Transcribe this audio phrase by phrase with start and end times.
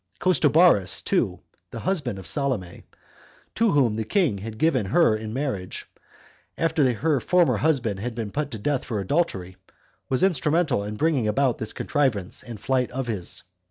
[0.19, 2.85] Costobarus also, the husband of Salome,
[3.53, 5.85] to whom the king had given her in marriage,
[6.57, 9.57] after her former husband had been put to death for adultery,
[10.09, 13.43] was instrumental in bringing about this contrivance and flight of his.